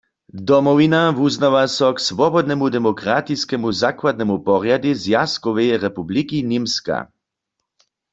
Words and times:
Domowina 0.47 1.01
wuznawa 1.17 1.63
so 1.77 1.87
k 1.95 1.97
swobodnemu 2.09 2.65
demokratiskemu 2.77 3.67
zakładnemu 3.83 4.35
porjadej 4.47 4.93
Zwjazkoweje 5.03 5.73
republiki 5.85 6.37
Němska. 6.51 6.97